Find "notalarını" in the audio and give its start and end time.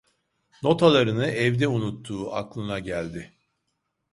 0.63-1.27